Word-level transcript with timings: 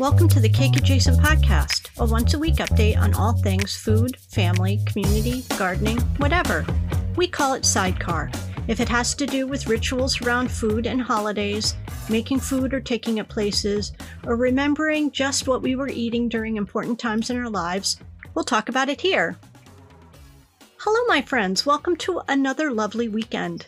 Welcome 0.00 0.28
to 0.28 0.40
the 0.40 0.48
Cake 0.48 0.78
Adjacent 0.78 1.18
Podcast, 1.18 1.90
a 1.98 2.06
once 2.06 2.32
a 2.32 2.38
week 2.38 2.54
update 2.54 2.96
on 2.96 3.12
all 3.12 3.34
things 3.34 3.76
food, 3.76 4.16
family, 4.16 4.80
community, 4.86 5.44
gardening, 5.58 5.98
whatever. 6.16 6.64
We 7.16 7.28
call 7.28 7.52
it 7.52 7.66
Sidecar. 7.66 8.30
If 8.66 8.80
it 8.80 8.88
has 8.88 9.14
to 9.16 9.26
do 9.26 9.46
with 9.46 9.66
rituals 9.66 10.22
around 10.22 10.50
food 10.50 10.86
and 10.86 11.02
holidays, 11.02 11.74
making 12.08 12.40
food 12.40 12.72
or 12.72 12.80
taking 12.80 13.18
it 13.18 13.28
places, 13.28 13.92
or 14.24 14.36
remembering 14.36 15.10
just 15.10 15.46
what 15.46 15.60
we 15.60 15.76
were 15.76 15.90
eating 15.90 16.30
during 16.30 16.56
important 16.56 16.98
times 16.98 17.28
in 17.28 17.36
our 17.36 17.50
lives, 17.50 18.00
we'll 18.32 18.42
talk 18.42 18.70
about 18.70 18.88
it 18.88 19.02
here. 19.02 19.36
Hello, 20.78 21.06
my 21.08 21.20
friends. 21.20 21.66
Welcome 21.66 21.96
to 21.96 22.22
another 22.26 22.70
lovely 22.72 23.08
weekend. 23.08 23.66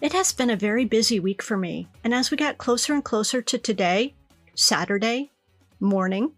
It 0.00 0.14
has 0.14 0.32
been 0.32 0.48
a 0.48 0.56
very 0.56 0.86
busy 0.86 1.20
week 1.20 1.42
for 1.42 1.58
me, 1.58 1.88
and 2.02 2.14
as 2.14 2.30
we 2.30 2.38
got 2.38 2.56
closer 2.56 2.94
and 2.94 3.04
closer 3.04 3.42
to 3.42 3.58
today, 3.58 4.14
Saturday 4.60 5.32
morning, 5.80 6.32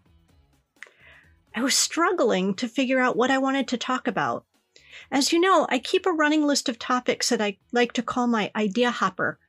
I 1.53 1.61
was 1.61 1.75
struggling 1.75 2.53
to 2.53 2.69
figure 2.69 3.01
out 3.01 3.17
what 3.17 3.29
I 3.29 3.37
wanted 3.37 3.67
to 3.67 3.77
talk 3.77 4.07
about. 4.07 4.45
As 5.11 5.33
you 5.33 5.41
know, 5.41 5.67
I 5.69 5.77
keep 5.77 6.05
a 6.05 6.13
running 6.13 6.47
list 6.47 6.69
of 6.69 6.79
topics 6.79 7.27
that 7.27 7.41
I 7.41 7.57
like 7.73 7.91
to 7.93 8.01
call 8.01 8.27
my 8.27 8.49
idea 8.55 8.91
hopper, 8.91 9.39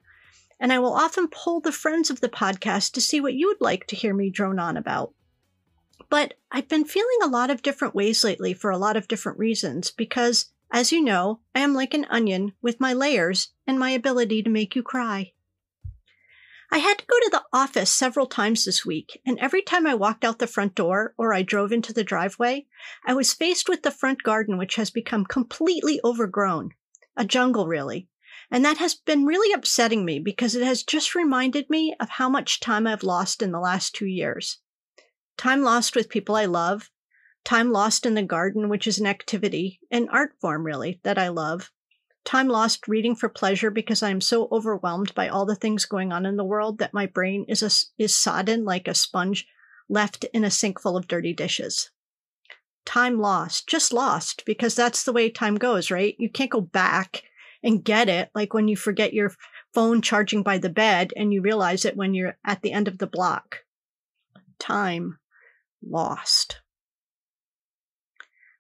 and 0.59 0.73
I 0.73 0.81
will 0.81 0.93
often 0.93 1.29
poll 1.29 1.61
the 1.61 1.71
friends 1.71 2.11
of 2.11 2.21
the 2.21 2.29
podcast 2.29 2.95
to 2.95 3.01
see 3.01 3.21
what 3.21 3.35
you 3.35 3.47
would 3.47 3.61
like 3.61 3.87
to 3.87 3.97
hear 3.97 4.13
me 4.13 4.29
drone 4.29 4.59
on 4.59 4.77
about. 4.77 5.15
But 6.11 6.35
I've 6.51 6.69
been 6.69 6.85
feeling 6.85 7.19
a 7.23 7.29
lot 7.29 7.51
of 7.51 7.63
different 7.63 7.95
ways 7.95 8.25
lately 8.25 8.55
for 8.55 8.73
a 8.73 8.77
lot 8.77 8.97
of 8.97 9.07
different 9.07 9.39
reasons 9.39 9.93
because, 9.93 10.47
as 10.73 10.91
you 10.91 11.01
know, 11.01 11.39
I 11.55 11.61
am 11.61 11.75
like 11.75 11.95
an 11.95 12.07
onion 12.11 12.55
with 12.61 12.81
my 12.81 12.93
layers 12.93 13.53
and 13.69 13.79
my 13.79 13.91
ability 13.91 14.43
to 14.43 14.51
make 14.51 14.75
you 14.75 14.83
cry. 14.83 15.31
I 16.75 16.79
had 16.79 16.99
to 16.99 17.07
go 17.07 17.17
to 17.21 17.31
the 17.31 17.45
office 17.53 17.89
several 17.89 18.27
times 18.27 18.65
this 18.65 18.85
week, 18.85 19.21
and 19.25 19.39
every 19.39 19.63
time 19.63 19.87
I 19.87 19.95
walked 19.95 20.25
out 20.25 20.41
the 20.41 20.49
front 20.49 20.75
door 20.75 21.15
or 21.17 21.33
I 21.33 21.43
drove 21.43 21.71
into 21.71 21.93
the 21.93 22.03
driveway, 22.03 22.67
I 23.07 23.15
was 23.15 23.33
faced 23.33 23.69
with 23.69 23.85
the 23.85 23.93
front 23.93 24.25
garden, 24.25 24.59
which 24.59 24.75
has 24.75 24.91
become 24.91 25.25
completely 25.25 26.01
overgrown. 26.03 26.71
A 27.17 27.25
jungle, 27.25 27.69
really. 27.69 28.09
And 28.51 28.65
that 28.65 28.79
has 28.79 28.97
been 28.97 29.25
really 29.25 29.53
upsetting 29.53 30.05
me 30.05 30.19
because 30.19 30.57
it 30.57 30.65
has 30.65 30.83
just 30.83 31.15
reminded 31.15 31.71
me 31.71 31.95
of 32.01 32.09
how 32.09 32.29
much 32.29 32.59
time 32.59 32.89
I've 32.89 33.05
lost 33.05 33.41
in 33.41 33.53
the 33.53 33.61
last 33.61 33.95
two 33.95 34.07
years. 34.07 34.59
Time 35.37 35.63
lost 35.63 35.95
with 35.95 36.09
people 36.09 36.35
I 36.35 36.47
love, 36.47 36.91
time 37.45 37.71
lost 37.71 38.05
in 38.05 38.15
the 38.15 38.23
garden, 38.25 38.69
which 38.69 38.89
is 38.89 38.99
an 38.99 39.07
activity, 39.07 39.79
an 39.93 40.09
art 40.09 40.33
form, 40.41 40.67
really, 40.67 40.99
that 41.05 41.19
I 41.19 41.29
love, 41.29 41.71
time 42.25 42.49
lost 42.49 42.89
reading 42.89 43.15
for 43.15 43.29
pleasure 43.29 43.71
because 43.71 44.03
I 44.03 44.11
am 44.11 44.21
so 44.21 44.49
overwhelmed 44.51 45.15
by 45.15 45.29
all 45.29 45.47
the 45.47 45.55
things 45.55 45.85
going 45.85 46.13
on 46.13 46.27
in 46.27 46.37
the 46.37 46.45
world 46.45 46.79
that 46.79 46.95
my 46.95 47.07
brain 47.07 47.45
is 47.49 47.63
a, 47.63 48.03
is 48.03 48.17
sodden 48.17 48.65
like 48.65 48.89
a 48.89 48.95
sponge 48.95 49.47
left 49.89 50.25
in 50.33 50.45
a 50.45 50.51
sink 50.51 50.81
full 50.81 50.97
of 50.97 51.09
dirty 51.09 51.33
dishes. 51.33 51.91
Time 52.85 53.19
lost, 53.19 53.67
just 53.69 53.93
lost 53.93 54.45
because 54.45 54.75
that's 54.75 55.05
the 55.05 55.13
way 55.13 55.31
time 55.31 55.57
goes, 55.57 55.91
right? 55.91 56.15
You 56.19 56.31
can't 56.31 56.51
go 56.51 56.61
back 56.61 57.23
and 57.63 57.85
get 57.85 58.09
it 58.09 58.31
like 58.35 58.53
when 58.53 58.69
you 58.69 58.77
forget 58.77 59.15
your 59.15 59.33
phone 59.73 60.03
charging 60.03 60.43
by 60.43 60.59
the 60.59 60.69
bed 60.69 61.13
and 61.17 61.33
you 61.33 61.41
realize 61.41 61.85
it 61.85 61.97
when 61.97 62.15
you're 62.15 62.37
at 62.45 62.63
the 62.63 62.73
end 62.73 62.89
of 62.89 62.99
the 62.99 63.07
block. 63.07 63.61
Time 64.59 65.19
lost. 65.83 66.61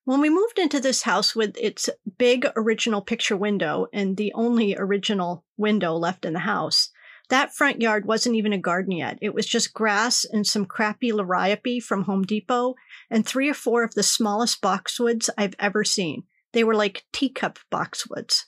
When 0.04 0.20
we 0.20 0.28
moved 0.28 0.58
into 0.58 0.80
this 0.80 1.02
house 1.02 1.34
with 1.34 1.56
its 1.56 1.88
big 2.18 2.46
original 2.56 3.00
picture 3.00 3.36
window 3.36 3.86
and 3.90 4.16
the 4.16 4.32
only 4.34 4.76
original 4.76 5.44
window 5.56 5.94
left 5.94 6.26
in 6.26 6.34
the 6.34 6.40
house, 6.40 6.90
that 7.30 7.54
front 7.54 7.80
yard 7.80 8.04
wasn't 8.04 8.36
even 8.36 8.52
a 8.52 8.58
garden 8.58 8.92
yet. 8.92 9.18
It 9.22 9.32
was 9.32 9.46
just 9.46 9.72
grass 9.72 10.26
and 10.30 10.46
some 10.46 10.66
crappy 10.66 11.10
liriope 11.10 11.82
from 11.82 12.02
Home 12.02 12.22
Depot 12.22 12.74
and 13.10 13.24
three 13.24 13.48
or 13.48 13.54
four 13.54 13.82
of 13.82 13.94
the 13.94 14.02
smallest 14.02 14.60
boxwoods 14.60 15.30
I've 15.38 15.54
ever 15.58 15.84
seen. 15.84 16.24
They 16.52 16.64
were 16.64 16.74
like 16.74 17.06
teacup 17.12 17.58
boxwoods. 17.72 18.42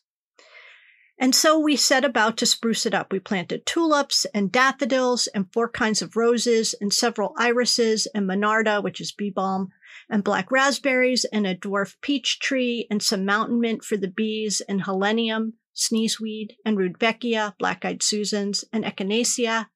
And 1.18 1.34
so 1.34 1.58
we 1.58 1.76
set 1.76 2.04
about 2.04 2.36
to 2.38 2.46
spruce 2.46 2.84
it 2.84 2.92
up. 2.92 3.10
We 3.10 3.20
planted 3.20 3.64
tulips 3.64 4.26
and 4.34 4.52
daffodils 4.52 5.28
and 5.28 5.50
four 5.50 5.68
kinds 5.68 6.02
of 6.02 6.14
roses 6.14 6.74
and 6.78 6.92
several 6.92 7.34
irises 7.38 8.06
and 8.14 8.28
monarda, 8.28 8.82
which 8.82 9.00
is 9.00 9.12
bee 9.12 9.30
balm, 9.30 9.70
and 10.10 10.22
black 10.22 10.50
raspberries 10.50 11.24
and 11.32 11.46
a 11.46 11.54
dwarf 11.54 11.94
peach 12.02 12.38
tree 12.40 12.86
and 12.90 13.02
some 13.02 13.24
mountain 13.24 13.60
mint 13.60 13.82
for 13.82 13.96
the 13.96 14.08
bees 14.08 14.60
and 14.68 14.82
helenium, 14.82 15.54
sneezeweed 15.74 16.50
and 16.66 16.76
rudbeckia, 16.76 17.54
black-eyed 17.58 18.02
Susans 18.02 18.64
and 18.70 18.84
echinacea, 18.84 19.66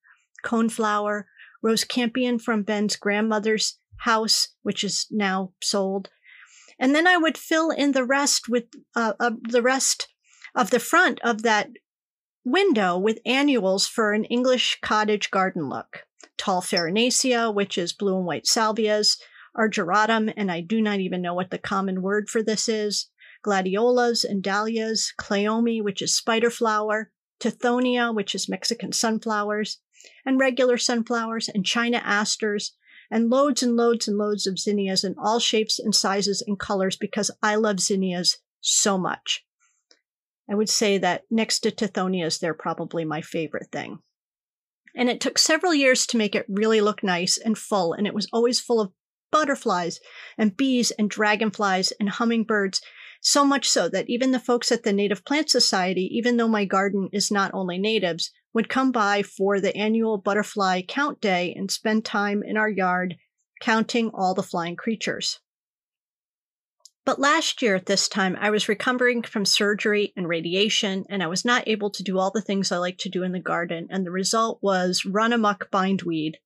coneflower, 0.44 1.24
rose 1.62 1.84
campion 1.84 2.38
from 2.38 2.62
Ben's 2.62 2.96
grandmother's 2.96 3.78
house, 4.00 4.48
which 4.62 4.84
is 4.84 5.06
now 5.10 5.52
sold. 5.62 6.10
And 6.78 6.94
then 6.94 7.06
I 7.06 7.16
would 7.16 7.36
fill 7.36 7.70
in 7.70 7.92
the 7.92 8.04
rest 8.04 8.48
with 8.48 8.64
uh, 8.96 9.12
uh, 9.20 9.32
the 9.42 9.62
rest 9.62 10.08
of 10.54 10.70
the 10.70 10.80
front 10.80 11.20
of 11.22 11.42
that 11.42 11.70
window 12.44 12.98
with 12.98 13.20
annuals 13.24 13.86
for 13.86 14.12
an 14.12 14.24
English 14.24 14.78
cottage 14.82 15.30
garden 15.30 15.68
look. 15.68 16.04
Tall 16.36 16.62
Farinacea, 16.62 17.54
which 17.54 17.76
is 17.76 17.92
blue 17.92 18.16
and 18.16 18.26
white 18.26 18.46
salvias, 18.46 19.18
Ageratum, 19.56 20.32
and 20.36 20.50
I 20.50 20.60
do 20.60 20.80
not 20.80 21.00
even 21.00 21.22
know 21.22 21.34
what 21.34 21.50
the 21.50 21.58
common 21.58 22.02
word 22.02 22.30
for 22.30 22.42
this 22.42 22.68
is, 22.68 23.08
gladiolas 23.42 24.24
and 24.24 24.42
dahlias, 24.42 25.12
cleome, 25.18 25.82
which 25.82 26.00
is 26.00 26.14
spider 26.14 26.50
flower, 26.50 27.10
tithonia, 27.40 28.14
which 28.14 28.34
is 28.34 28.48
Mexican 28.48 28.92
sunflowers, 28.92 29.78
and 30.24 30.38
regular 30.38 30.78
sunflowers, 30.78 31.48
and 31.48 31.66
China 31.66 31.98
asters, 31.98 32.76
and 33.10 33.28
loads 33.28 33.62
and 33.62 33.76
loads 33.76 34.06
and 34.06 34.16
loads 34.16 34.46
of 34.46 34.58
zinnias 34.58 35.02
in 35.02 35.14
all 35.18 35.40
shapes 35.40 35.78
and 35.78 35.94
sizes 35.94 36.42
and 36.46 36.58
colors 36.58 36.96
because 36.96 37.30
I 37.42 37.56
love 37.56 37.80
zinnias 37.80 38.38
so 38.60 38.96
much. 38.96 39.44
I 40.50 40.54
would 40.54 40.68
say 40.68 40.98
that 40.98 41.22
next 41.30 41.60
to 41.60 41.70
Tithonias, 41.70 42.40
they're 42.40 42.54
probably 42.54 43.04
my 43.04 43.20
favorite 43.20 43.68
thing. 43.70 44.00
And 44.96 45.08
it 45.08 45.20
took 45.20 45.38
several 45.38 45.72
years 45.72 46.06
to 46.08 46.16
make 46.16 46.34
it 46.34 46.46
really 46.48 46.80
look 46.80 47.04
nice 47.04 47.38
and 47.38 47.56
full, 47.56 47.92
and 47.92 48.06
it 48.06 48.14
was 48.14 48.26
always 48.32 48.58
full 48.58 48.80
of 48.80 48.92
butterflies 49.30 50.00
and 50.36 50.56
bees 50.56 50.90
and 50.92 51.08
dragonflies 51.08 51.92
and 52.00 52.08
hummingbirds. 52.08 52.80
So 53.22 53.44
much 53.44 53.68
so 53.68 53.88
that 53.90 54.10
even 54.10 54.32
the 54.32 54.40
folks 54.40 54.72
at 54.72 54.82
the 54.82 54.92
Native 54.92 55.24
Plant 55.24 55.50
Society, 55.50 56.08
even 56.12 56.36
though 56.36 56.48
my 56.48 56.64
garden 56.64 57.08
is 57.12 57.30
not 57.30 57.52
only 57.54 57.78
natives, 57.78 58.32
would 58.52 58.68
come 58.68 58.90
by 58.90 59.22
for 59.22 59.60
the 59.60 59.76
annual 59.76 60.18
butterfly 60.18 60.82
count 60.82 61.20
day 61.20 61.54
and 61.56 61.70
spend 61.70 62.04
time 62.04 62.42
in 62.42 62.56
our 62.56 62.68
yard 62.68 63.16
counting 63.60 64.10
all 64.12 64.34
the 64.34 64.42
flying 64.42 64.74
creatures. 64.74 65.38
But 67.06 67.18
last 67.18 67.62
year 67.62 67.74
at 67.74 67.86
this 67.86 68.08
time, 68.08 68.36
I 68.38 68.50
was 68.50 68.68
recovering 68.68 69.22
from 69.22 69.46
surgery 69.46 70.12
and 70.16 70.28
radiation, 70.28 71.06
and 71.08 71.22
I 71.22 71.28
was 71.28 71.44
not 71.44 71.66
able 71.66 71.90
to 71.90 72.02
do 72.02 72.18
all 72.18 72.30
the 72.30 72.42
things 72.42 72.70
I 72.70 72.76
like 72.76 72.98
to 72.98 73.08
do 73.08 73.22
in 73.22 73.32
the 73.32 73.40
garden. 73.40 73.88
And 73.90 74.04
the 74.04 74.10
result 74.10 74.58
was 74.62 75.06
run 75.06 75.32
amok 75.32 75.70
bindweed, 75.70 76.38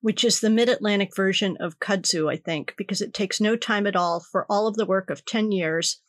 which 0.00 0.22
is 0.22 0.40
the 0.40 0.50
mid 0.50 0.68
Atlantic 0.68 1.14
version 1.16 1.56
of 1.58 1.80
kudzu, 1.80 2.30
I 2.30 2.36
think, 2.36 2.74
because 2.76 3.00
it 3.00 3.12
takes 3.12 3.40
no 3.40 3.56
time 3.56 3.86
at 3.86 3.96
all 3.96 4.20
for 4.20 4.46
all 4.48 4.68
of 4.68 4.76
the 4.76 4.86
work 4.86 5.10
of 5.10 5.24
10 5.24 5.50
years, 5.50 6.00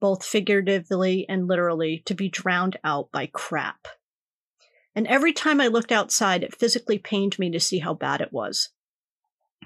both 0.00 0.24
figuratively 0.24 1.26
and 1.28 1.46
literally, 1.46 2.02
to 2.06 2.14
be 2.14 2.30
drowned 2.30 2.78
out 2.82 3.12
by 3.12 3.26
crap. 3.26 3.86
And 4.94 5.06
every 5.08 5.34
time 5.34 5.60
I 5.60 5.66
looked 5.66 5.92
outside, 5.92 6.42
it 6.42 6.56
physically 6.56 6.98
pained 6.98 7.38
me 7.38 7.50
to 7.50 7.60
see 7.60 7.80
how 7.80 7.92
bad 7.92 8.22
it 8.22 8.32
was 8.32 8.70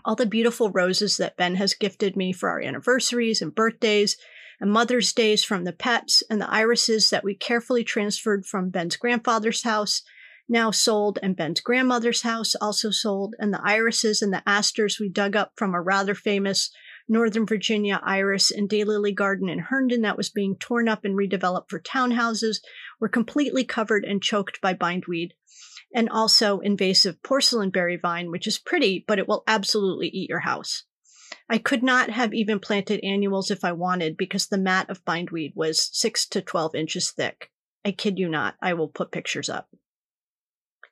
all 0.04 0.14
the 0.14 0.26
beautiful 0.26 0.70
roses 0.70 1.16
that 1.16 1.36
Ben 1.36 1.56
has 1.56 1.74
gifted 1.74 2.16
me 2.16 2.32
for 2.32 2.48
our 2.48 2.60
anniversaries 2.60 3.42
and 3.42 3.54
birthdays 3.54 4.16
and 4.60 4.70
Mother's 4.70 5.12
Days 5.12 5.44
from 5.44 5.64
the 5.64 5.72
pets 5.72 6.22
and 6.28 6.40
the 6.40 6.50
irises 6.50 7.10
that 7.10 7.24
we 7.24 7.34
carefully 7.34 7.84
transferred 7.84 8.44
from 8.44 8.70
Ben's 8.70 8.96
grandfather's 8.96 9.62
house, 9.62 10.02
now 10.48 10.70
sold, 10.70 11.18
and 11.22 11.36
Ben's 11.36 11.60
grandmother's 11.60 12.22
house 12.22 12.54
also 12.56 12.90
sold, 12.90 13.34
and 13.38 13.52
the 13.52 13.60
irises 13.62 14.22
and 14.22 14.32
the 14.32 14.42
asters 14.48 14.98
we 14.98 15.08
dug 15.08 15.36
up 15.36 15.52
from 15.56 15.74
a 15.74 15.80
rather 15.80 16.14
famous 16.14 16.70
Northern 17.08 17.46
Virginia 17.46 18.00
iris 18.02 18.50
and 18.50 18.68
daylily 18.68 19.14
garden 19.14 19.48
in 19.48 19.60
Herndon 19.60 20.02
that 20.02 20.16
was 20.16 20.28
being 20.28 20.56
torn 20.56 20.88
up 20.88 21.04
and 21.04 21.16
redeveloped 21.16 21.70
for 21.70 21.80
townhouses 21.80 22.60
were 23.00 23.08
completely 23.08 23.64
covered 23.64 24.04
and 24.04 24.22
choked 24.22 24.60
by 24.60 24.74
bindweed 24.74 25.34
and 25.94 26.08
also 26.08 26.60
invasive 26.60 27.22
porcelain 27.22 27.70
berry 27.70 27.96
vine, 27.96 28.30
which 28.30 28.46
is 28.46 28.58
pretty, 28.58 29.04
but 29.06 29.18
it 29.18 29.28
will 29.28 29.44
absolutely 29.46 30.08
eat 30.08 30.28
your 30.28 30.40
house. 30.40 30.84
I 31.48 31.58
could 31.58 31.82
not 31.82 32.10
have 32.10 32.34
even 32.34 32.60
planted 32.60 33.00
annuals 33.02 33.50
if 33.50 33.64
I 33.64 33.72
wanted 33.72 34.16
because 34.16 34.46
the 34.46 34.58
mat 34.58 34.88
of 34.90 35.04
bindweed 35.04 35.52
was 35.54 35.90
6 35.92 36.26
to 36.28 36.42
12 36.42 36.74
inches 36.74 37.10
thick. 37.10 37.50
I 37.84 37.92
kid 37.92 38.18
you 38.18 38.28
not, 38.28 38.56
I 38.60 38.74
will 38.74 38.88
put 38.88 39.12
pictures 39.12 39.48
up. 39.48 39.68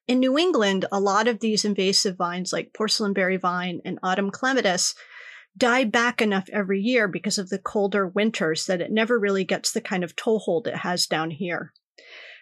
In 0.08 0.20
New 0.20 0.38
England, 0.38 0.84
a 0.92 1.00
lot 1.00 1.26
of 1.26 1.40
these 1.40 1.64
invasive 1.64 2.16
vines 2.16 2.52
like 2.52 2.72
porcelain 2.72 3.12
berry 3.12 3.36
vine 3.36 3.80
and 3.84 3.98
autumn 4.02 4.30
clematis 4.30 4.94
die 5.56 5.84
back 5.84 6.22
enough 6.22 6.48
every 6.52 6.80
year 6.80 7.08
because 7.08 7.38
of 7.38 7.48
the 7.48 7.58
colder 7.58 8.06
winters 8.06 8.66
that 8.66 8.80
it 8.80 8.92
never 8.92 9.18
really 9.18 9.44
gets 9.44 9.72
the 9.72 9.80
kind 9.80 10.04
of 10.04 10.14
toehold 10.14 10.68
it 10.68 10.76
has 10.76 11.06
down 11.06 11.30
here. 11.30 11.72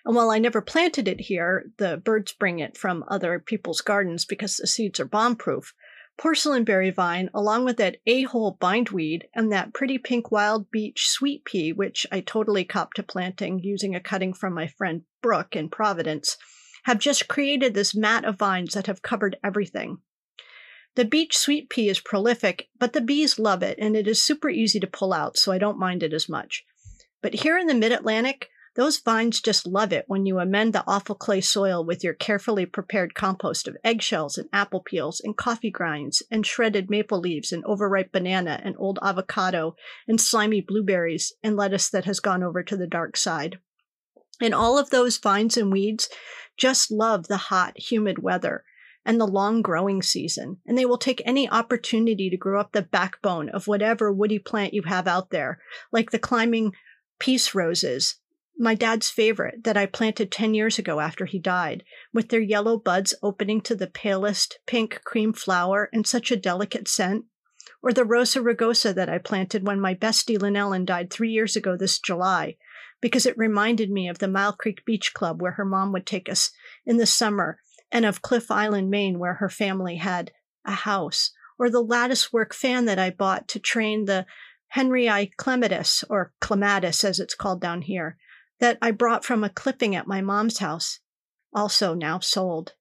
And 0.04 0.14
while 0.14 0.30
I 0.30 0.38
never 0.38 0.60
planted 0.60 1.08
it 1.08 1.20
here, 1.20 1.70
the 1.78 1.96
birds 1.96 2.32
bring 2.32 2.58
it 2.58 2.76
from 2.76 3.04
other 3.08 3.38
people's 3.38 3.80
gardens 3.80 4.24
because 4.24 4.56
the 4.56 4.66
seeds 4.66 5.00
are 5.00 5.06
bomb 5.06 5.36
proof. 5.36 5.72
Porcelain 6.16 6.64
berry 6.64 6.90
vine, 6.90 7.28
along 7.34 7.64
with 7.64 7.78
that 7.78 7.96
a 8.06 8.22
hole 8.22 8.56
bindweed 8.60 9.26
and 9.34 9.50
that 9.50 9.74
pretty 9.74 9.98
pink 9.98 10.30
wild 10.30 10.70
beech 10.70 11.08
sweet 11.08 11.44
pea, 11.44 11.72
which 11.72 12.06
I 12.12 12.20
totally 12.20 12.64
copped 12.64 12.96
to 12.96 13.02
planting 13.02 13.58
using 13.58 13.94
a 13.94 14.00
cutting 14.00 14.32
from 14.32 14.54
my 14.54 14.68
friend 14.68 15.02
Brooke 15.22 15.56
in 15.56 15.70
Providence, 15.70 16.36
have 16.84 16.98
just 16.98 17.26
created 17.26 17.74
this 17.74 17.94
mat 17.94 18.24
of 18.24 18.38
vines 18.38 18.74
that 18.74 18.86
have 18.86 19.02
covered 19.02 19.38
everything. 19.42 19.98
The 20.94 21.04
beech 21.04 21.36
sweet 21.36 21.68
pea 21.68 21.88
is 21.88 21.98
prolific, 21.98 22.68
but 22.78 22.92
the 22.92 23.00
bees 23.00 23.38
love 23.38 23.62
it 23.64 23.78
and 23.80 23.96
it 23.96 24.06
is 24.06 24.22
super 24.22 24.48
easy 24.48 24.78
to 24.78 24.86
pull 24.86 25.12
out, 25.12 25.36
so 25.36 25.50
I 25.50 25.58
don't 25.58 25.78
mind 25.78 26.04
it 26.04 26.12
as 26.12 26.28
much. 26.28 26.64
But 27.22 27.34
here 27.34 27.58
in 27.58 27.66
the 27.66 27.74
mid 27.74 27.90
Atlantic, 27.90 28.50
those 28.74 28.98
vines 28.98 29.40
just 29.40 29.66
love 29.66 29.92
it 29.92 30.04
when 30.08 30.26
you 30.26 30.38
amend 30.38 30.72
the 30.72 30.84
awful 30.86 31.14
clay 31.14 31.40
soil 31.40 31.84
with 31.84 32.02
your 32.02 32.14
carefully 32.14 32.66
prepared 32.66 33.14
compost 33.14 33.68
of 33.68 33.76
eggshells 33.84 34.36
and 34.36 34.48
apple 34.52 34.80
peels 34.80 35.20
and 35.20 35.36
coffee 35.36 35.70
grinds 35.70 36.22
and 36.30 36.44
shredded 36.44 36.90
maple 36.90 37.20
leaves 37.20 37.52
and 37.52 37.64
overripe 37.64 38.10
banana 38.12 38.60
and 38.64 38.74
old 38.78 38.98
avocado 39.02 39.76
and 40.08 40.20
slimy 40.20 40.60
blueberries 40.60 41.32
and 41.42 41.56
lettuce 41.56 41.88
that 41.90 42.04
has 42.04 42.20
gone 42.20 42.42
over 42.42 42.62
to 42.62 42.76
the 42.76 42.86
dark 42.86 43.16
side. 43.16 43.58
And 44.40 44.54
all 44.54 44.78
of 44.78 44.90
those 44.90 45.18
vines 45.18 45.56
and 45.56 45.72
weeds 45.72 46.08
just 46.56 46.90
love 46.90 47.28
the 47.28 47.36
hot, 47.36 47.78
humid 47.78 48.20
weather 48.20 48.64
and 49.04 49.20
the 49.20 49.26
long 49.26 49.62
growing 49.62 50.02
season, 50.02 50.58
and 50.66 50.78
they 50.78 50.86
will 50.86 50.98
take 50.98 51.22
any 51.24 51.48
opportunity 51.48 52.30
to 52.30 52.36
grow 52.36 52.60
up 52.60 52.72
the 52.72 52.82
backbone 52.82 53.50
of 53.50 53.66
whatever 53.66 54.12
woody 54.12 54.38
plant 54.38 54.72
you 54.72 54.82
have 54.82 55.06
out 55.06 55.30
there, 55.30 55.60
like 55.92 56.10
the 56.10 56.18
climbing 56.18 56.72
peace 57.18 57.54
roses, 57.54 58.16
my 58.58 58.74
dad's 58.74 59.10
favorite 59.10 59.64
that 59.64 59.76
I 59.76 59.86
planted 59.86 60.30
10 60.30 60.54
years 60.54 60.78
ago 60.78 61.00
after 61.00 61.24
he 61.24 61.38
died, 61.38 61.84
with 62.12 62.28
their 62.28 62.40
yellow 62.40 62.78
buds 62.78 63.14
opening 63.22 63.60
to 63.62 63.74
the 63.74 63.88
palest 63.88 64.58
pink 64.66 65.00
cream 65.04 65.32
flower 65.32 65.88
and 65.92 66.06
such 66.06 66.30
a 66.30 66.36
delicate 66.36 66.86
scent. 66.86 67.24
Or 67.82 67.92
the 67.92 68.04
Rosa 68.04 68.40
rugosa 68.40 68.94
that 68.94 69.10
I 69.10 69.18
planted 69.18 69.66
when 69.66 69.80
my 69.80 69.94
bestie 69.94 70.40
Lynn 70.40 70.56
Ellen 70.56 70.84
died 70.84 71.10
three 71.10 71.30
years 71.30 71.56
ago 71.56 71.76
this 71.76 71.98
July, 71.98 72.56
because 73.00 73.26
it 73.26 73.36
reminded 73.36 73.90
me 73.90 74.08
of 74.08 74.18
the 74.18 74.28
Mile 74.28 74.52
Creek 74.52 74.84
Beach 74.86 75.12
Club 75.12 75.42
where 75.42 75.52
her 75.52 75.64
mom 75.64 75.92
would 75.92 76.06
take 76.06 76.28
us 76.28 76.50
in 76.86 76.96
the 76.96 77.06
summer 77.06 77.58
and 77.90 78.04
of 78.04 78.22
Cliff 78.22 78.50
Island, 78.50 78.88
Maine, 78.88 79.18
where 79.18 79.34
her 79.34 79.50
family 79.50 79.96
had 79.96 80.30
a 80.64 80.72
house, 80.72 81.32
or 81.58 81.68
the 81.68 81.82
lattice 81.82 82.32
work 82.32 82.54
fan 82.54 82.86
that 82.86 82.98
I 82.98 83.10
bought 83.10 83.48
to 83.48 83.58
train 83.58 84.04
the 84.04 84.26
Henryi 84.74 85.30
clematis, 85.36 86.02
or 86.08 86.32
clematis 86.40 87.04
as 87.04 87.20
it's 87.20 87.34
called 87.34 87.60
down 87.60 87.82
here, 87.82 88.16
that 88.64 88.78
I 88.80 88.92
brought 88.92 89.26
from 89.26 89.44
a 89.44 89.50
clipping 89.50 89.94
at 89.94 90.06
my 90.06 90.22
mom's 90.22 90.56
house, 90.56 91.00
also 91.54 91.92
now 91.92 92.18
sold. 92.18 92.72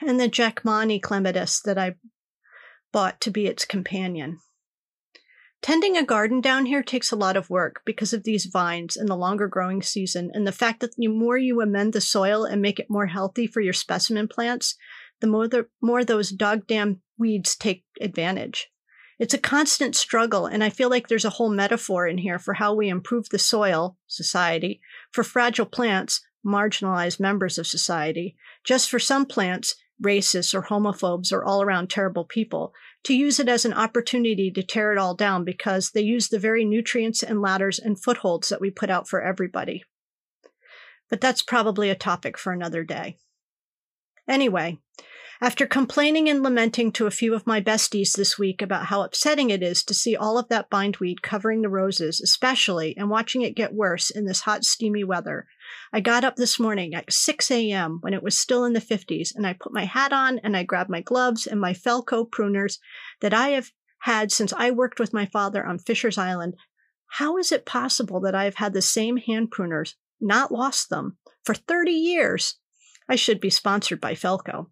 And 0.00 0.18
the 0.18 0.26
Jackmanii 0.26 1.02
clematis 1.02 1.60
that 1.60 1.76
I 1.76 1.96
bought 2.94 3.20
to 3.20 3.30
be 3.30 3.46
its 3.46 3.66
companion. 3.66 4.38
Tending 5.60 5.98
a 5.98 6.02
garden 6.02 6.40
down 6.40 6.64
here 6.64 6.82
takes 6.82 7.12
a 7.12 7.16
lot 7.16 7.36
of 7.36 7.50
work 7.50 7.82
because 7.84 8.14
of 8.14 8.24
these 8.24 8.46
vines 8.46 8.96
and 8.96 9.06
the 9.06 9.14
longer 9.14 9.48
growing 9.48 9.82
season, 9.82 10.30
and 10.32 10.46
the 10.46 10.50
fact 10.50 10.80
that 10.80 10.94
the 10.96 11.08
more 11.08 11.36
you 11.36 11.60
amend 11.60 11.92
the 11.92 12.00
soil 12.00 12.46
and 12.46 12.62
make 12.62 12.78
it 12.78 12.88
more 12.88 13.08
healthy 13.08 13.46
for 13.46 13.60
your 13.60 13.74
specimen 13.74 14.28
plants, 14.28 14.76
the 15.20 15.26
more, 15.26 15.46
the 15.46 15.66
more 15.82 16.06
those 16.06 16.30
dog 16.30 16.66
damn 16.66 17.02
weeds 17.18 17.54
take 17.54 17.84
advantage. 18.00 18.70
It's 19.18 19.34
a 19.34 19.38
constant 19.38 19.96
struggle, 19.96 20.46
and 20.46 20.62
I 20.62 20.68
feel 20.68 20.90
like 20.90 21.08
there's 21.08 21.24
a 21.24 21.30
whole 21.30 21.50
metaphor 21.50 22.06
in 22.06 22.18
here 22.18 22.38
for 22.38 22.54
how 22.54 22.74
we 22.74 22.88
improve 22.88 23.30
the 23.30 23.38
soil, 23.38 23.96
society, 24.06 24.80
for 25.10 25.24
fragile 25.24 25.66
plants, 25.66 26.20
marginalized 26.46 27.18
members 27.18 27.56
of 27.58 27.66
society, 27.66 28.36
just 28.62 28.90
for 28.90 28.98
some 28.98 29.24
plants, 29.24 29.74
racists 30.02 30.54
or 30.54 30.62
homophobes 30.62 31.32
or 31.32 31.42
all 31.42 31.62
around 31.62 31.88
terrible 31.88 32.24
people, 32.24 32.74
to 33.04 33.14
use 33.14 33.40
it 33.40 33.48
as 33.48 33.64
an 33.64 33.72
opportunity 33.72 34.50
to 34.50 34.62
tear 34.62 34.92
it 34.92 34.98
all 34.98 35.14
down 35.14 35.44
because 35.44 35.90
they 35.90 36.02
use 36.02 36.28
the 36.28 36.38
very 36.38 36.64
nutrients 36.64 37.22
and 37.22 37.40
ladders 37.40 37.78
and 37.78 38.02
footholds 38.02 38.50
that 38.50 38.60
we 38.60 38.70
put 38.70 38.90
out 38.90 39.08
for 39.08 39.22
everybody. 39.22 39.82
But 41.08 41.20
that's 41.20 41.42
probably 41.42 41.88
a 41.88 41.94
topic 41.94 42.36
for 42.36 42.52
another 42.52 42.84
day. 42.84 43.16
Anyway, 44.28 44.78
after 45.40 45.66
complaining 45.66 46.28
and 46.28 46.42
lamenting 46.42 46.90
to 46.92 47.06
a 47.06 47.10
few 47.10 47.34
of 47.34 47.46
my 47.46 47.60
besties 47.60 48.16
this 48.16 48.38
week 48.38 48.62
about 48.62 48.86
how 48.86 49.02
upsetting 49.02 49.50
it 49.50 49.62
is 49.62 49.82
to 49.84 49.92
see 49.92 50.16
all 50.16 50.38
of 50.38 50.48
that 50.48 50.70
bindweed 50.70 51.22
covering 51.22 51.62
the 51.62 51.68
roses, 51.68 52.20
especially, 52.20 52.96
and 52.96 53.10
watching 53.10 53.42
it 53.42 53.54
get 53.54 53.74
worse 53.74 54.08
in 54.08 54.24
this 54.24 54.40
hot, 54.40 54.64
steamy 54.64 55.04
weather, 55.04 55.46
I 55.92 56.00
got 56.00 56.24
up 56.24 56.36
this 56.36 56.58
morning 56.58 56.94
at 56.94 57.12
6 57.12 57.50
a.m. 57.50 57.98
when 58.00 58.14
it 58.14 58.22
was 58.22 58.38
still 58.38 58.64
in 58.64 58.72
the 58.72 58.80
50s, 58.80 59.34
and 59.34 59.46
I 59.46 59.52
put 59.52 59.72
my 59.72 59.84
hat 59.84 60.12
on 60.12 60.38
and 60.40 60.56
I 60.56 60.62
grabbed 60.62 60.90
my 60.90 61.00
gloves 61.00 61.46
and 61.46 61.60
my 61.60 61.72
Felco 61.72 62.28
pruners 62.28 62.78
that 63.20 63.34
I 63.34 63.48
have 63.50 63.72
had 64.00 64.30
since 64.30 64.52
I 64.52 64.70
worked 64.70 65.00
with 65.00 65.12
my 65.12 65.26
father 65.26 65.66
on 65.66 65.78
Fisher's 65.78 66.18
Island. 66.18 66.54
How 67.08 67.36
is 67.36 67.52
it 67.52 67.66
possible 67.66 68.20
that 68.20 68.34
I 68.34 68.44
have 68.44 68.56
had 68.56 68.72
the 68.72 68.82
same 68.82 69.16
hand 69.16 69.50
pruners, 69.50 69.94
not 70.20 70.52
lost 70.52 70.88
them, 70.90 71.18
for 71.44 71.54
30 71.54 71.92
years? 71.92 72.58
I 73.08 73.16
should 73.16 73.40
be 73.40 73.50
sponsored 73.50 74.00
by 74.00 74.14
Felco. 74.14 74.66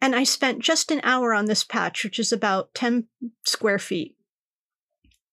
And 0.00 0.14
I 0.14 0.24
spent 0.24 0.60
just 0.60 0.90
an 0.90 1.00
hour 1.02 1.34
on 1.34 1.46
this 1.46 1.64
patch, 1.64 2.04
which 2.04 2.18
is 2.18 2.32
about 2.32 2.74
10 2.74 3.08
square 3.44 3.78
feet. 3.78 4.16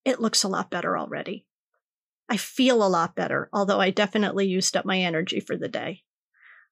It 0.03 0.19
looks 0.19 0.43
a 0.43 0.47
lot 0.47 0.71
better 0.71 0.97
already. 0.97 1.45
I 2.29 2.37
feel 2.37 2.83
a 2.83 2.89
lot 2.89 3.15
better, 3.15 3.49
although 3.53 3.79
I 3.79 3.91
definitely 3.91 4.47
used 4.47 4.75
up 4.75 4.85
my 4.85 4.99
energy 4.99 5.39
for 5.39 5.55
the 5.55 5.67
day. 5.67 6.03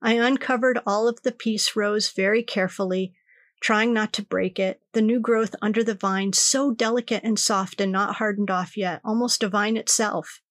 I 0.02 0.14
uncovered 0.14 0.80
all 0.86 1.08
of 1.08 1.22
the 1.22 1.32
peace 1.32 1.76
rose 1.76 2.12
very 2.12 2.44
carefully, 2.44 3.14
trying 3.62 3.94
not 3.94 4.12
to 4.14 4.24
break 4.24 4.60
it. 4.60 4.82
The 4.94 5.02
new 5.02 5.20
growth 5.20 5.56
under 5.62 5.84
the 5.84 5.94
vine, 5.94 6.34
so 6.34 6.72
delicate 6.72 7.24
and 7.24 7.40
soft 7.40 7.80
and 7.80 7.92
not 7.92 8.16
hardened 8.16 8.52
off 8.52 8.76
yet, 8.76 9.02
almost 9.06 9.44
a 9.44 9.48
vine 9.48 9.78
itself. 9.78 10.42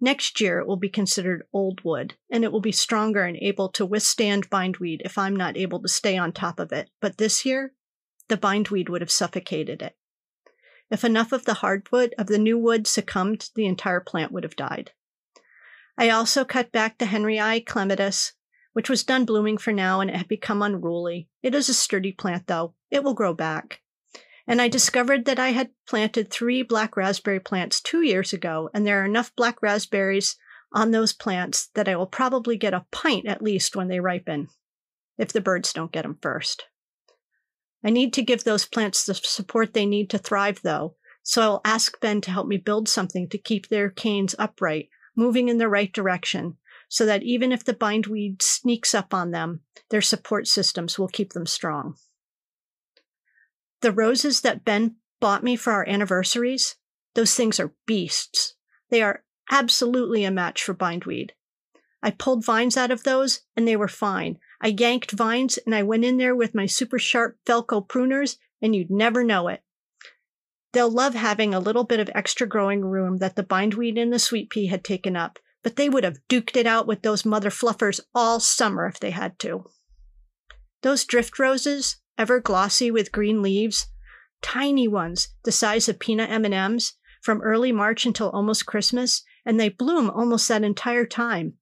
Next 0.00 0.40
year, 0.40 0.60
it 0.60 0.66
will 0.66 0.76
be 0.76 0.88
considered 0.88 1.46
old 1.52 1.82
wood, 1.82 2.14
and 2.30 2.44
it 2.44 2.52
will 2.52 2.60
be 2.60 2.72
stronger 2.72 3.24
and 3.24 3.36
able 3.38 3.68
to 3.70 3.84
withstand 3.84 4.48
bindweed 4.48 5.02
if 5.04 5.18
I'm 5.18 5.34
not 5.34 5.56
able 5.56 5.82
to 5.82 5.88
stay 5.88 6.16
on 6.16 6.32
top 6.32 6.60
of 6.60 6.72
it. 6.72 6.90
But 7.00 7.18
this 7.18 7.44
year, 7.44 7.72
the 8.28 8.36
bindweed 8.36 8.88
would 8.88 9.00
have 9.00 9.10
suffocated 9.10 9.82
it. 9.82 9.96
If 10.90 11.04
enough 11.04 11.32
of 11.32 11.44
the 11.44 11.54
hardwood 11.54 12.14
of 12.16 12.28
the 12.28 12.38
new 12.38 12.56
wood 12.56 12.86
succumbed, 12.86 13.50
the 13.54 13.66
entire 13.66 14.00
plant 14.00 14.30
would 14.32 14.44
have 14.44 14.56
died. 14.56 14.92
I 15.98 16.10
also 16.10 16.44
cut 16.44 16.70
back 16.70 16.98
the 16.98 17.06
Henryi 17.06 17.66
clematis, 17.66 18.34
which 18.72 18.88
was 18.88 19.02
done 19.02 19.24
blooming 19.24 19.58
for 19.58 19.72
now 19.72 20.00
and 20.00 20.08
it 20.08 20.16
had 20.16 20.28
become 20.28 20.62
unruly. 20.62 21.28
It 21.42 21.54
is 21.54 21.68
a 21.68 21.74
sturdy 21.74 22.12
plant, 22.12 22.46
though. 22.46 22.74
It 22.90 23.02
will 23.02 23.14
grow 23.14 23.34
back 23.34 23.80
and 24.48 24.62
I 24.62 24.68
discovered 24.68 25.26
that 25.26 25.38
I 25.38 25.50
had 25.50 25.70
planted 25.86 26.30
three 26.30 26.62
black 26.62 26.96
raspberry 26.96 27.38
plants 27.38 27.82
two 27.82 28.00
years 28.00 28.32
ago, 28.32 28.70
and 28.72 28.86
there 28.86 29.02
are 29.02 29.04
enough 29.04 29.36
black 29.36 29.60
raspberries 29.60 30.36
on 30.72 30.90
those 30.90 31.12
plants 31.12 31.68
that 31.74 31.86
I 31.86 31.96
will 31.96 32.06
probably 32.06 32.56
get 32.56 32.72
a 32.72 32.86
pint 32.90 33.26
at 33.26 33.42
least 33.42 33.76
when 33.76 33.88
they 33.88 34.00
ripen, 34.00 34.48
if 35.18 35.34
the 35.34 35.42
birds 35.42 35.74
don't 35.74 35.92
get 35.92 36.02
them 36.02 36.16
first. 36.22 36.64
I 37.84 37.90
need 37.90 38.14
to 38.14 38.22
give 38.22 38.44
those 38.44 38.64
plants 38.64 39.04
the 39.04 39.14
support 39.14 39.74
they 39.74 39.84
need 39.84 40.08
to 40.10 40.18
thrive, 40.18 40.62
though, 40.62 40.96
so 41.22 41.42
I'll 41.42 41.60
ask 41.62 42.00
Ben 42.00 42.22
to 42.22 42.30
help 42.30 42.48
me 42.48 42.56
build 42.56 42.88
something 42.88 43.28
to 43.28 43.38
keep 43.38 43.68
their 43.68 43.90
canes 43.90 44.34
upright, 44.38 44.88
moving 45.14 45.50
in 45.50 45.58
the 45.58 45.68
right 45.68 45.92
direction, 45.92 46.56
so 46.88 47.04
that 47.04 47.22
even 47.22 47.52
if 47.52 47.64
the 47.64 47.74
bindweed 47.74 48.40
sneaks 48.40 48.94
up 48.94 49.12
on 49.12 49.30
them, 49.30 49.60
their 49.90 50.00
support 50.00 50.46
systems 50.46 50.98
will 50.98 51.08
keep 51.08 51.34
them 51.34 51.44
strong. 51.44 51.96
The 53.80 53.92
roses 53.92 54.40
that 54.40 54.64
Ben 54.64 54.96
bought 55.20 55.44
me 55.44 55.56
for 55.56 55.72
our 55.72 55.88
anniversaries, 55.88 56.76
those 57.14 57.34
things 57.34 57.60
are 57.60 57.74
beasts. 57.86 58.54
They 58.90 59.02
are 59.02 59.24
absolutely 59.50 60.24
a 60.24 60.30
match 60.30 60.62
for 60.62 60.74
bindweed. 60.74 61.32
I 62.02 62.10
pulled 62.10 62.44
vines 62.44 62.76
out 62.76 62.90
of 62.90 63.02
those 63.02 63.40
and 63.56 63.66
they 63.66 63.76
were 63.76 63.88
fine. 63.88 64.38
I 64.60 64.68
yanked 64.68 65.12
vines 65.12 65.58
and 65.64 65.74
I 65.74 65.82
went 65.82 66.04
in 66.04 66.16
there 66.16 66.34
with 66.34 66.54
my 66.54 66.66
super 66.66 66.98
sharp 66.98 67.38
Felco 67.46 67.86
pruners 67.86 68.36
and 68.62 68.74
you'd 68.74 68.90
never 68.90 69.24
know 69.24 69.48
it. 69.48 69.62
They'll 70.72 70.90
love 70.90 71.14
having 71.14 71.54
a 71.54 71.60
little 71.60 71.84
bit 71.84 72.00
of 72.00 72.10
extra 72.14 72.46
growing 72.46 72.82
room 72.82 73.18
that 73.18 73.36
the 73.36 73.42
bindweed 73.42 73.96
and 73.96 74.12
the 74.12 74.18
sweet 74.18 74.50
pea 74.50 74.66
had 74.66 74.84
taken 74.84 75.16
up, 75.16 75.38
but 75.62 75.76
they 75.76 75.88
would 75.88 76.04
have 76.04 76.18
duked 76.28 76.56
it 76.56 76.66
out 76.66 76.86
with 76.86 77.02
those 77.02 77.24
mother 77.24 77.50
fluffers 77.50 78.00
all 78.14 78.38
summer 78.38 78.86
if 78.86 79.00
they 79.00 79.10
had 79.10 79.38
to. 79.40 79.64
Those 80.82 81.04
drift 81.04 81.38
roses, 81.38 81.96
ever 82.18 82.40
glossy 82.40 82.90
with 82.90 83.12
green 83.12 83.40
leaves, 83.40 83.86
tiny 84.42 84.88
ones 84.88 85.28
the 85.44 85.52
size 85.52 85.88
of 85.88 85.98
peanut 85.98 86.30
M&Ms 86.30 86.94
from 87.22 87.40
early 87.40 87.72
March 87.72 88.04
until 88.04 88.30
almost 88.30 88.66
Christmas, 88.66 89.22
and 89.46 89.58
they 89.58 89.68
bloom 89.68 90.10
almost 90.10 90.48
that 90.48 90.64
entire 90.64 91.06
time. 91.06 91.54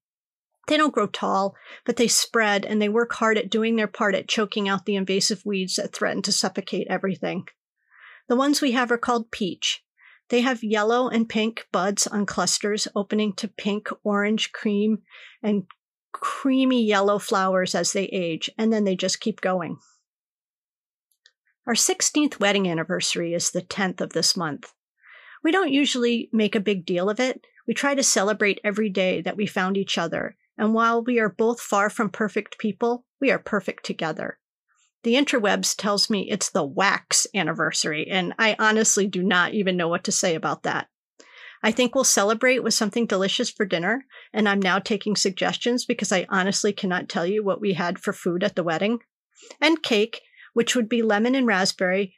They 0.69 0.77
don't 0.77 0.95
grow 0.95 1.07
tall, 1.07 1.55
but 1.85 1.97
they 1.97 2.09
spread 2.09 2.65
and 2.65 2.83
they 2.83 2.89
work 2.89 3.13
hard 3.15 3.39
at 3.39 3.51
doing 3.51 3.77
their 3.77 3.87
part 3.87 4.15
at 4.15 4.29
choking 4.29 4.69
out 4.69 4.85
the 4.85 4.97
invasive 4.97 5.43
weeds 5.45 5.77
that 5.77 5.93
threaten 5.93 6.23
to 6.23 6.33
suffocate 6.33 6.89
everything. 6.91 7.47
The 8.29 8.37
ones 8.37 8.61
we 8.61 8.73
have 8.73 8.91
are 8.91 8.99
called 8.99 9.31
peach. 9.31 9.85
They 10.29 10.41
have 10.41 10.65
yellow 10.65 11.09
and 11.09 11.29
pink 11.29 11.69
buds 11.71 12.09
on 12.09 12.27
clusters 12.27 12.89
opening 12.97 13.33
to 13.35 13.47
pink, 13.47 13.89
orange, 14.03 14.51
cream, 14.51 15.03
and 15.41 15.65
creamy 16.11 16.85
yellow 16.85 17.21
flowers 17.21 17.77
as 17.77 17.93
they 17.93 18.07
age, 18.07 18.51
and 18.59 18.73
then 18.73 18.83
they 18.83 18.97
just 18.97 19.21
keep 19.21 19.41
going. 19.41 19.77
Our 21.67 21.75
16th 21.75 22.39
wedding 22.39 22.69
anniversary 22.69 23.35
is 23.35 23.51
the 23.51 23.61
10th 23.61 24.01
of 24.01 24.13
this 24.13 24.37
month. 24.37 24.73
We 25.43 25.51
don't 25.51 25.73
usually 25.73 26.31
make 26.33 26.55
a 26.55 26.61
big 26.61 26.87
deal 26.87 27.11
of 27.11 27.19
it. 27.19 27.45
We 27.67 27.75
try 27.75 27.97
to 27.97 28.05
celebrate 28.05 28.61
every 28.63 28.89
day 28.89 29.21
that 29.23 29.37
we 29.37 29.47
found 29.47 29.77
each 29.77 29.99
other. 29.99 30.37
And 30.57 30.75
while 30.75 31.03
we 31.03 31.19
are 31.19 31.29
both 31.29 31.61
far 31.61 31.91
from 31.91 32.11
perfect 32.11 32.59
people, 32.59 33.05
we 33.21 33.33
are 33.33 33.39
perfect 33.41 33.85
together. 33.85 34.39
The 35.03 35.15
interwebs 35.15 35.75
tells 35.77 36.09
me 36.09 36.31
it's 36.31 36.51
the 36.51 36.65
wax 36.65 37.27
anniversary, 37.35 38.09
and 38.09 38.33
I 38.39 38.55
honestly 38.61 39.09
do 39.09 39.23
not 39.23 39.53
even 39.53 39.77
know 39.77 39.89
what 39.89 40.05
to 40.05 40.13
say 40.13 40.37
about 40.37 40.63
that. 40.63 40.89
I 41.63 41.73
think 41.73 41.95
we'll 41.95 42.05
celebrate 42.05 42.63
with 42.63 42.75
something 42.75 43.07
delicious 43.07 43.51
for 43.51 43.65
dinner, 43.65 44.05
and 44.33 44.49
I'm 44.49 44.61
now 44.61 44.79
taking 44.79 45.17
suggestions 45.17 45.85
because 45.85 46.13
I 46.13 46.27
honestly 46.29 46.73
cannot 46.73 47.09
tell 47.09 47.27
you 47.27 47.43
what 47.43 47.61
we 47.61 47.73
had 47.73 47.99
for 47.99 48.13
food 48.13 48.45
at 48.45 48.55
the 48.55 48.63
wedding. 48.63 49.01
And 49.61 49.83
cake, 49.83 50.23
which 50.57 50.75
would 50.75 50.89
be 50.89 51.03
lemon 51.03 51.35
and 51.35 51.47
raspberry, 51.47 52.15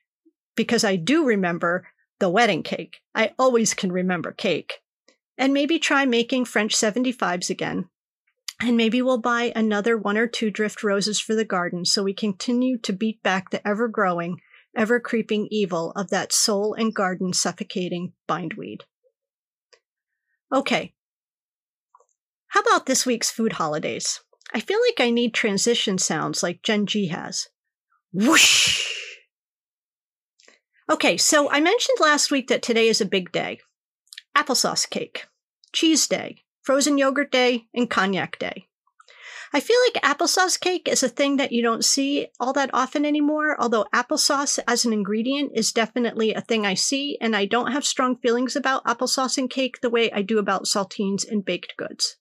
because 0.55 0.85
I 0.85 0.95
do 0.95 1.25
remember 1.25 1.89
the 2.21 2.31
wedding 2.31 2.63
cake. 2.63 2.99
I 3.13 3.33
always 3.37 3.75
can 3.75 3.91
remember 3.91 4.31
cake. 4.31 4.79
And 5.37 5.53
maybe 5.53 5.81
try 5.81 6.05
making 6.05 6.45
French 6.45 6.77
75s 6.77 7.51
again. 7.51 7.89
And 8.63 8.77
maybe 8.77 9.03
we'll 9.03 9.19
buy 9.19 9.53
another 9.57 9.99
one 9.99 10.17
or 10.17 10.29
two 10.29 10.53
drift 10.53 10.85
roses 10.85 11.19
for 11.19 11.35
the 11.35 11.45
garden 11.45 11.85
so 11.85 12.05
we 12.05 12.15
continue 12.15 12.79
to 12.79 12.93
beat 12.93 13.21
back 13.25 13.51
the 13.51 13.67
ever 13.67 13.89
growing, 13.89 14.41
ever 14.77 15.01
creeping 15.01 15.49
evil 15.51 15.91
of 15.97 16.11
that 16.11 16.33
soul 16.33 16.75
and 16.75 16.95
garden 16.95 17.33
suffocating 17.33 18.13
bindweed. 18.29 18.85
Okay. 20.55 20.95
How 22.47 22.61
about 22.61 22.87
this 22.87 23.05
week's 23.05 23.33
food 23.33 23.55
holidays? 23.55 24.21
I 24.55 24.61
feel 24.61 24.79
like 24.87 25.05
I 25.05 25.11
need 25.11 25.35
transition 25.35 25.99
sounds 25.99 26.45
like 26.45 26.63
Jen 26.63 26.87
G 26.87 27.09
has. 27.09 27.49
Whoosh! 28.13 28.87
Okay, 30.91 31.19
so 31.19 31.51
I 31.51 31.61
mentioned 31.61 31.99
last 32.01 32.31
week 32.31 32.49
that 32.49 32.63
today 32.63 32.89
is 32.89 33.01
a 33.01 33.07
big 33.07 33.31
day 33.33 33.61
applesauce 34.37 34.89
cake, 34.89 35.27
cheese 35.73 36.07
day, 36.07 36.37
frozen 36.63 36.97
yogurt 36.97 37.31
day, 37.31 37.67
and 37.75 37.91
cognac 37.91 38.39
day. 38.39 38.69
I 39.53 39.61
feel 39.61 39.77
like 39.87 40.03
applesauce 40.03 40.59
cake 40.59 40.89
is 40.89 41.03
a 41.03 41.09
thing 41.09 41.37
that 41.37 41.53
you 41.53 41.63
don't 41.63 41.85
see 41.85 42.29
all 42.39 42.53
that 42.53 42.71
often 42.73 43.05
anymore, 43.05 43.57
although 43.61 43.87
applesauce 43.95 44.59
as 44.67 44.85
an 44.85 44.93
ingredient 44.93 45.53
is 45.55 45.73
definitely 45.73 46.33
a 46.33 46.41
thing 46.41 46.65
I 46.65 46.75
see, 46.75 47.19
and 47.21 47.35
I 47.35 47.47
don't 47.47 47.73
have 47.73 47.85
strong 47.85 48.17
feelings 48.17 48.57
about 48.57 48.85
applesauce 48.85 49.39
and 49.39 49.51
cake 49.51 49.81
the 49.81 49.91
way 49.91 50.11
I 50.13 50.23
do 50.23 50.39
about 50.39 50.65
saltines 50.65 51.27
and 51.29 51.45
baked 51.45 51.77
goods. 51.77 52.17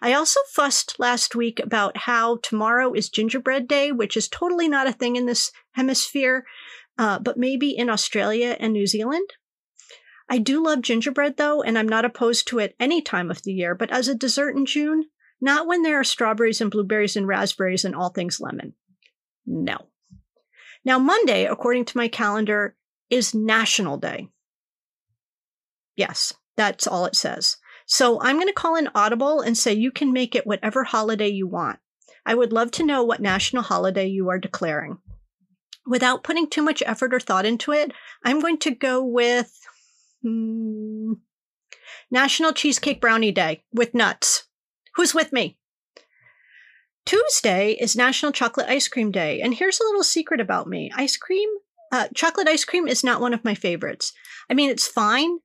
I 0.00 0.12
also 0.12 0.40
fussed 0.52 0.98
last 0.98 1.34
week 1.34 1.60
about 1.60 1.96
how 1.96 2.38
tomorrow 2.42 2.92
is 2.92 3.08
gingerbread 3.08 3.66
day, 3.66 3.92
which 3.92 4.16
is 4.16 4.28
totally 4.28 4.68
not 4.68 4.86
a 4.86 4.92
thing 4.92 5.16
in 5.16 5.26
this 5.26 5.50
hemisphere, 5.72 6.44
uh, 6.98 7.18
but 7.18 7.38
maybe 7.38 7.70
in 7.70 7.88
Australia 7.88 8.56
and 8.60 8.72
New 8.72 8.86
Zealand. 8.86 9.28
I 10.28 10.38
do 10.38 10.62
love 10.62 10.82
gingerbread 10.82 11.36
though, 11.36 11.62
and 11.62 11.78
I'm 11.78 11.88
not 11.88 12.04
opposed 12.04 12.48
to 12.48 12.58
it 12.58 12.74
any 12.80 13.00
time 13.00 13.30
of 13.30 13.42
the 13.42 13.52
year, 13.52 13.74
but 13.74 13.90
as 13.90 14.08
a 14.08 14.14
dessert 14.14 14.56
in 14.56 14.66
June, 14.66 15.04
not 15.40 15.66
when 15.66 15.82
there 15.82 16.00
are 16.00 16.04
strawberries 16.04 16.60
and 16.60 16.70
blueberries 16.70 17.16
and 17.16 17.26
raspberries 17.26 17.84
and 17.84 17.94
all 17.94 18.10
things 18.10 18.40
lemon. 18.40 18.74
No. 19.46 19.76
Now, 20.84 20.98
Monday, 20.98 21.46
according 21.46 21.84
to 21.86 21.96
my 21.96 22.08
calendar, 22.08 22.76
is 23.10 23.34
National 23.34 23.98
Day. 23.98 24.28
Yes, 25.96 26.34
that's 26.56 26.86
all 26.86 27.06
it 27.06 27.16
says. 27.16 27.56
So 27.86 28.20
I'm 28.20 28.36
going 28.36 28.48
to 28.48 28.52
call 28.52 28.76
in 28.76 28.90
Audible 28.94 29.40
and 29.40 29.56
say 29.56 29.72
you 29.72 29.90
can 29.90 30.12
make 30.12 30.34
it 30.34 30.46
whatever 30.46 30.84
holiday 30.84 31.28
you 31.28 31.46
want. 31.46 31.78
I 32.24 32.34
would 32.34 32.52
love 32.52 32.72
to 32.72 32.84
know 32.84 33.04
what 33.04 33.20
national 33.20 33.62
holiday 33.62 34.06
you 34.06 34.28
are 34.28 34.38
declaring. 34.38 34.98
Without 35.86 36.24
putting 36.24 36.50
too 36.50 36.62
much 36.62 36.82
effort 36.84 37.14
or 37.14 37.20
thought 37.20 37.46
into 37.46 37.72
it, 37.72 37.92
I'm 38.24 38.40
going 38.40 38.58
to 38.58 38.72
go 38.72 39.04
with 39.04 39.52
Hmm. 40.26 41.12
National 42.10 42.52
Cheesecake 42.52 43.00
Brownie 43.00 43.30
Day 43.32 43.62
with 43.72 43.94
nuts. 43.94 44.44
Who's 44.96 45.14
with 45.14 45.32
me? 45.32 45.58
Tuesday 47.04 47.72
is 47.72 47.94
National 47.94 48.32
Chocolate 48.32 48.68
Ice 48.68 48.88
Cream 48.88 49.12
Day. 49.12 49.40
And 49.40 49.54
here's 49.54 49.78
a 49.78 49.84
little 49.84 50.02
secret 50.02 50.40
about 50.40 50.66
me 50.66 50.90
ice 50.96 51.16
cream, 51.16 51.48
uh, 51.92 52.08
chocolate 52.14 52.48
ice 52.48 52.64
cream 52.64 52.88
is 52.88 53.04
not 53.04 53.20
one 53.20 53.32
of 53.32 53.44
my 53.44 53.54
favorites. 53.54 54.12
I 54.50 54.54
mean, 54.54 54.70
it's 54.70 54.88
fine, 54.88 55.38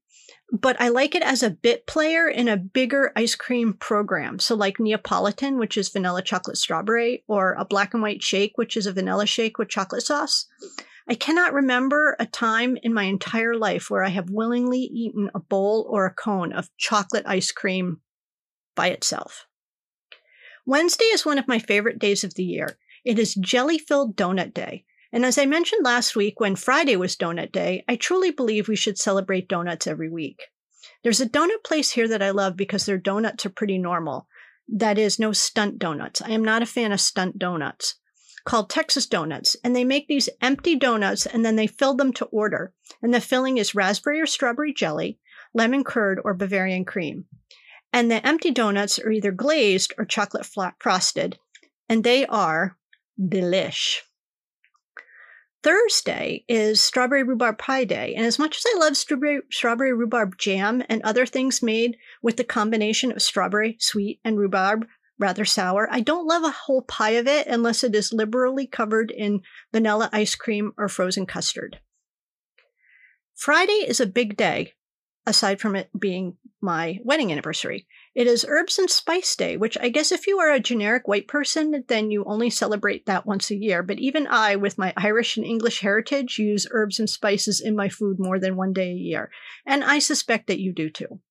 but 0.52 0.80
I 0.80 0.90
like 0.90 1.16
it 1.16 1.24
as 1.24 1.44
a 1.44 1.50
bit 1.50 1.88
player 1.88 2.28
in 2.28 2.48
a 2.48 2.58
bigger 2.58 3.12
ice 3.16 3.36
cream 3.36 3.74
program. 3.74 4.40
So, 4.40 4.56
like 4.56 4.80
Neapolitan, 4.80 5.58
which 5.58 5.78
is 5.78 5.90
vanilla 5.90 6.22
chocolate 6.22 6.58
strawberry, 6.58 7.24
or 7.28 7.54
a 7.54 7.66
black 7.66 7.94
and 7.94 8.04
white 8.04 8.22
shake, 8.22 8.54
which 8.56 8.76
is 8.76 8.86
a 8.86 8.94
vanilla 8.94 9.26
shake 9.26 9.58
with 9.58 9.70
chocolate 9.70 10.04
sauce. 10.04 10.48
I 11.08 11.16
cannot 11.16 11.54
remember 11.54 12.16
a 12.20 12.26
time 12.26 12.78
in 12.84 12.94
my 12.94 13.04
entire 13.04 13.56
life 13.56 13.90
where 13.90 14.04
I 14.04 14.10
have 14.10 14.30
willingly 14.30 14.80
eaten 14.80 15.30
a 15.34 15.40
bowl 15.40 15.88
or 15.90 16.06
a 16.06 16.14
cone 16.14 16.54
of 16.54 16.70
chocolate 16.78 17.26
ice 17.26 17.52
cream 17.52 18.02
by 18.76 18.88
itself. 18.88 19.48
Wednesday 20.66 21.06
is 21.06 21.26
one 21.26 21.38
of 21.38 21.48
my 21.48 21.60
favorite 21.60 22.00
days 22.00 22.24
of 22.24 22.36
the 22.36 22.44
year. 22.44 22.78
It 23.04 23.18
is 23.18 23.34
jelly 23.36 23.80
filled 23.80 24.16
donut 24.16 24.54
day. 24.54 24.86
And 25.14 25.26
as 25.26 25.38
I 25.38 25.46
mentioned 25.46 25.84
last 25.84 26.16
week 26.16 26.40
when 26.40 26.56
Friday 26.56 26.96
was 26.96 27.18
donut 27.18 27.52
day, 27.52 27.84
I 27.88 27.96
truly 27.96 28.32
believe 28.32 28.68
we 28.68 28.76
should 28.76 28.98
celebrate 28.98 29.50
donuts 29.50 29.88
every 29.88 30.10
week. 30.10 30.44
There's 31.04 31.22
a 31.22 31.30
donut 31.30 31.64
place 31.66 31.92
here 31.92 32.08
that 32.08 32.22
I 32.22 32.30
love 32.30 32.56
because 32.56 32.86
their 32.86 32.98
donuts 32.98 33.46
are 33.46 33.50
pretty 33.50 33.78
normal. 33.78 34.28
That 34.68 34.98
is, 34.98 35.20
no 35.20 35.34
stunt 35.34 35.80
donuts. 35.80 36.22
I 36.22 36.30
am 36.32 36.44
not 36.44 36.62
a 36.62 36.68
fan 36.68 36.92
of 36.92 37.02
stunt 37.02 37.38
donuts 37.38 37.96
called 38.46 38.70
Texas 38.70 39.06
Donuts. 39.06 39.56
And 39.64 39.76
they 39.76 39.84
make 39.84 40.08
these 40.08 40.30
empty 40.42 40.76
donuts 40.76 41.26
and 41.26 41.46
then 41.46 41.56
they 41.56 41.68
fill 41.68 41.96
them 41.96 42.14
to 42.14 42.26
order. 42.26 42.74
And 43.02 43.14
the 43.14 43.22
filling 43.22 43.58
is 43.58 43.76
raspberry 43.76 44.22
or 44.22 44.26
strawberry 44.26 44.74
jelly, 44.74 45.20
lemon 45.54 45.84
curd, 45.84 46.20
or 46.24 46.34
Bavarian 46.34 46.86
cream. 46.86 47.26
And 47.94 48.10
the 48.10 48.26
empty 48.26 48.52
donuts 48.52 48.98
are 49.00 49.12
either 49.12 49.32
glazed 49.32 49.94
or 49.98 50.06
chocolate 50.06 50.48
frosted. 50.80 51.38
And 51.90 52.04
they 52.04 52.26
are 52.26 52.78
delish. 53.20 53.98
Thursday 55.64 56.44
is 56.48 56.82
strawberry 56.82 57.24
rhubarb 57.24 57.58
pie 57.60 57.84
day. 57.84 58.16
And 58.16 58.26
as 58.26 58.40
much 58.40 58.58
as 58.58 58.66
I 58.68 58.80
love 58.80 58.98
strawberry, 58.98 59.42
strawberry 59.52 59.94
rhubarb 59.94 60.38
jam 60.38 60.84
and 60.90 61.02
other 61.04 61.26
things 61.26 61.62
made 61.62 61.98
with 62.22 62.38
the 62.38 62.44
combination 62.44 63.12
of 63.12 63.22
strawberry, 63.22 63.78
sweet, 63.80 64.20
and 64.24 64.40
rhubarb, 64.40 64.88
rather 65.20 65.46
sour. 65.46 65.88
I 65.92 66.02
don't 66.02 66.28
love 66.28 66.44
a 66.44 66.52
whole 66.52 66.82
pie 66.82 67.12
of 67.12 67.28
it 67.28 67.46
unless 67.46 67.84
it 67.84 67.96
is 67.96 68.12
liberally 68.12 68.66
covered 68.66 69.12
in 69.12 69.42
vanilla 69.72 70.10
ice 70.12 70.34
cream 70.34 70.72
or 70.78 70.90
frozen 70.90 71.28
custard. 71.28 71.80
Friday 73.36 73.86
is 73.88 74.00
a 74.00 74.08
big 74.08 74.36
day, 74.36 74.74
aside 75.28 75.62
from 75.62 75.76
it 75.76 75.90
being 75.98 76.38
my 76.60 77.00
wedding 77.04 77.32
anniversary. 77.32 77.86
It 78.14 78.28
is 78.28 78.46
Herbs 78.48 78.78
and 78.78 78.90
Spice 78.90 79.38
Day, 79.38 79.56
which 79.56 79.78
I 79.80 79.88
guess 79.88 80.12
if 80.12 80.28
you 80.28 80.38
are 80.40 80.52
a 80.52 80.60
generic 80.60 81.08
white 81.08 81.30
person, 81.30 81.86
then 81.88 82.12
you 82.12 82.26
only 82.26 82.50
celebrate 82.50 83.06
that 83.06 83.26
once 83.26 83.50
a 83.50 83.56
year. 83.56 83.84
But 83.84 84.00
even 84.00 84.28
I, 84.28 84.58
with 84.58 84.78
my 84.78 84.94
Irish 84.98 85.38
and 85.38 85.46
English 85.46 85.80
heritage, 85.80 86.38
use 86.38 86.68
herbs 86.72 87.00
and 87.00 87.10
spices 87.10 87.62
in 87.62 87.74
my 87.74 87.88
food 87.88 88.18
more 88.20 88.38
than 88.38 88.58
one 88.58 88.74
day 88.74 88.92
a 88.92 88.96
year. 88.96 89.32
And 89.66 89.82
I 89.82 90.00
suspect 90.00 90.48
that 90.48 90.60
you 90.60 90.74
do 90.74 90.90
too. 90.90 91.22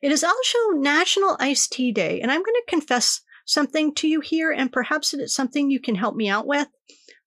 It 0.00 0.12
is 0.12 0.22
also 0.22 0.58
National 0.74 1.36
Iced 1.40 1.72
Tea 1.72 1.90
Day, 1.90 2.20
and 2.20 2.30
I'm 2.30 2.42
going 2.42 2.54
to 2.54 2.70
confess 2.70 3.20
something 3.44 3.92
to 3.94 4.06
you 4.06 4.20
here, 4.20 4.52
and 4.52 4.72
perhaps 4.72 5.12
it's 5.12 5.34
something 5.34 5.70
you 5.70 5.80
can 5.80 5.96
help 5.96 6.14
me 6.14 6.28
out 6.28 6.46
with. 6.46 6.68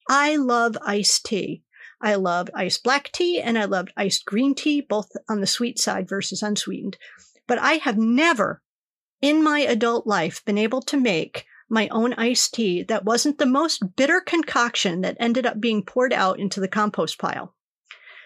I 0.10 0.38
love 0.38 0.78
iced 0.86 1.26
tea. 1.26 1.64
I 2.02 2.16
love 2.16 2.50
iced 2.54 2.84
black 2.84 3.12
tea 3.12 3.42
and 3.42 3.58
I 3.58 3.66
loved 3.66 3.92
iced 3.98 4.26
green 4.26 4.54
tea, 4.54 4.82
both 4.82 5.10
on 5.28 5.42
the 5.42 5.48
sweet 5.48 5.80
side 5.80 6.08
versus 6.08 6.44
unsweetened. 6.44 6.98
But 7.48 7.58
I 7.60 7.74
have 7.74 7.98
never 7.98 8.62
in 9.22 9.44
my 9.44 9.60
adult 9.60 10.06
life 10.06 10.44
been 10.46 10.58
able 10.58 10.82
to 10.84 10.98
make 10.98 11.46
my 11.70 11.88
own 11.90 12.14
iced 12.14 12.54
tea 12.54 12.84
that 12.84 13.06
wasn't 13.06 13.38
the 13.38 13.46
most 13.46 13.96
bitter 13.96 14.22
concoction 14.22 15.02
that 15.02 15.18
ended 15.20 15.46
up 15.46 15.60
being 15.60 15.84
poured 15.84 16.14
out 16.14 16.40
into 16.40 16.60
the 16.60 16.68
compost 16.68 17.18
pile. 17.18 17.56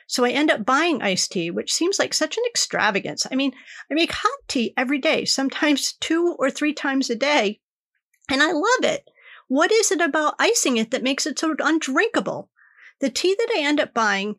So 0.08 0.26
I 0.26 0.32
end 0.32 0.50
up 0.50 0.66
buying 0.66 1.02
iced 1.02 1.32
tea, 1.32 1.52
which 1.52 1.72
seems 1.72 2.00
like 2.00 2.14
such 2.14 2.36
an 2.36 2.44
extravagance. 2.48 3.28
I 3.32 3.36
mean, 3.36 3.54
I 3.92 3.94
make 3.94 4.12
hot 4.12 4.40
tea 4.48 4.74
every 4.76 4.98
day, 4.98 5.24
sometimes 5.24 5.94
two 5.94 6.36
or 6.40 6.50
three 6.50 6.74
times 6.74 7.10
a 7.10 7.16
day, 7.16 7.62
and 8.30 8.42
I 8.42 8.52
love 8.52 8.84
it. 8.84 9.08
What 9.48 9.72
is 9.72 9.92
it 9.92 10.02
about 10.02 10.36
icing 10.40 10.78
it 10.78 10.92
that 10.92 11.04
makes 11.04 11.26
it 11.26 11.38
so 11.38 11.56
undrinkable? 11.60 12.50
The 13.02 13.10
tea 13.10 13.36
that 13.38 13.54
I 13.56 13.62
end 13.62 13.80
up 13.80 13.94
buying 13.94 14.36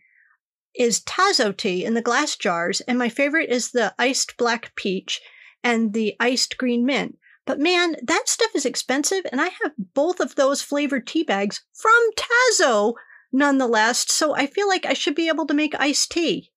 is 0.75 1.01
Tazo 1.01 1.57
tea 1.57 1.85
in 1.85 1.95
the 1.95 2.03
glass 2.03 2.37
jars, 2.37 2.81
and 2.83 2.99
my 2.99 3.09
favorite 3.09 3.49
is 3.49 3.71
the 3.71 3.95
iced 3.99 4.37
black 4.37 4.75
peach 4.77 5.21
and 5.63 5.93
the 5.93 6.17
iced 6.21 6.57
green 6.59 6.85
mint. 6.85 7.19
But 7.47 7.59
man, 7.59 7.97
that 8.03 8.29
stuff 8.29 8.51
is 8.55 8.67
expensive, 8.67 9.25
and 9.33 9.41
I 9.41 9.49
have 9.63 9.73
both 9.79 10.21
of 10.21 10.35
those 10.35 10.63
flavored 10.63 11.07
tea 11.07 11.25
bags 11.25 11.63
from 11.73 11.93
Tazo 12.17 12.95
nonetheless, 13.33 14.11
so 14.13 14.35
I 14.35 14.47
feel 14.47 14.69
like 14.69 14.87
I 14.87 14.93
should 14.93 15.15
be 15.15 15.29
able 15.29 15.47
to 15.47 15.55
make 15.55 15.75
iced 15.79 16.11
tea. 16.11 16.51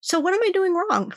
So, 0.00 0.18
what 0.18 0.34
am 0.34 0.42
I 0.42 0.50
doing 0.50 0.74
wrong? 0.74 1.12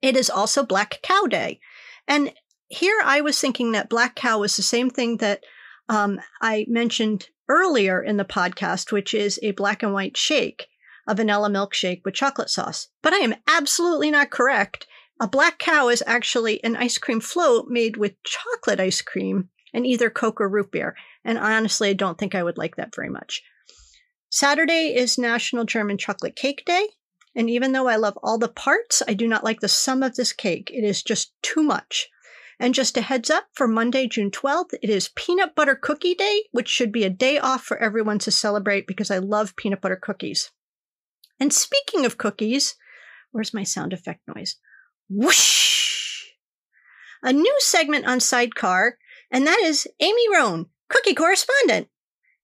It 0.00 0.16
is 0.16 0.30
also 0.30 0.64
Black 0.64 1.00
Cow 1.02 1.26
Day. 1.26 1.60
And 2.08 2.32
here 2.68 3.00
I 3.04 3.20
was 3.20 3.40
thinking 3.40 3.72
that 3.72 3.88
Black 3.88 4.16
Cow 4.16 4.38
was 4.38 4.56
the 4.56 4.62
same 4.62 4.90
thing 4.90 5.18
that 5.18 5.44
um, 5.88 6.20
I 6.40 6.66
mentioned 6.68 7.28
earlier 7.48 8.02
in 8.02 8.16
the 8.16 8.24
podcast, 8.24 8.92
which 8.92 9.12
is 9.14 9.38
a 9.42 9.52
black 9.52 9.82
and 9.82 9.92
white 9.92 10.16
shake, 10.16 10.68
a 11.06 11.14
vanilla 11.14 11.50
milkshake 11.50 12.02
with 12.04 12.14
chocolate 12.14 12.50
sauce. 12.50 12.88
But 13.02 13.12
I 13.12 13.18
am 13.18 13.34
absolutely 13.46 14.10
not 14.10 14.30
correct. 14.30 14.86
A 15.20 15.28
black 15.28 15.58
cow 15.58 15.88
is 15.88 16.02
actually 16.06 16.62
an 16.64 16.76
ice 16.76 16.98
cream 16.98 17.20
float 17.20 17.66
made 17.68 17.96
with 17.96 18.22
chocolate 18.24 18.80
ice 18.80 19.00
cream 19.00 19.48
and 19.72 19.86
either 19.86 20.10
Coke 20.10 20.40
or 20.40 20.48
root 20.48 20.72
beer. 20.72 20.96
And 21.24 21.38
honestly, 21.38 21.90
I 21.90 21.94
don't 21.94 22.18
think 22.18 22.34
I 22.34 22.42
would 22.42 22.58
like 22.58 22.76
that 22.76 22.94
very 22.94 23.08
much. 23.08 23.42
Saturday 24.30 24.94
is 24.96 25.16
National 25.16 25.64
German 25.64 25.98
Chocolate 25.98 26.34
Cake 26.34 26.64
Day. 26.66 26.88
And 27.36 27.48
even 27.48 27.72
though 27.72 27.88
I 27.88 27.96
love 27.96 28.18
all 28.22 28.38
the 28.38 28.48
parts, 28.48 29.02
I 29.06 29.14
do 29.14 29.26
not 29.28 29.44
like 29.44 29.60
the 29.60 29.68
sum 29.68 30.02
of 30.02 30.16
this 30.16 30.32
cake. 30.32 30.70
It 30.72 30.84
is 30.84 31.02
just 31.02 31.32
too 31.42 31.62
much. 31.62 32.08
And 32.60 32.74
just 32.74 32.96
a 32.96 33.00
heads 33.00 33.30
up 33.30 33.48
for 33.52 33.66
Monday, 33.66 34.06
June 34.06 34.30
12th, 34.30 34.74
it 34.80 34.88
is 34.88 35.10
Peanut 35.16 35.56
Butter 35.56 35.74
Cookie 35.74 36.14
Day, 36.14 36.44
which 36.52 36.68
should 36.68 36.92
be 36.92 37.02
a 37.02 37.10
day 37.10 37.38
off 37.38 37.64
for 37.64 37.76
everyone 37.78 38.20
to 38.20 38.30
celebrate 38.30 38.86
because 38.86 39.10
I 39.10 39.18
love 39.18 39.56
peanut 39.56 39.80
butter 39.80 39.98
cookies. 40.00 40.52
And 41.40 41.52
speaking 41.52 42.04
of 42.04 42.18
cookies, 42.18 42.76
where's 43.32 43.54
my 43.54 43.64
sound 43.64 43.92
effect 43.92 44.20
noise? 44.32 44.56
Whoosh! 45.08 46.24
A 47.22 47.32
new 47.32 47.56
segment 47.60 48.06
on 48.06 48.20
Sidecar, 48.20 48.98
and 49.30 49.46
that 49.46 49.58
is 49.60 49.86
Amy 50.00 50.28
Rohn, 50.32 50.66
cookie 50.88 51.14
correspondent. 51.14 51.88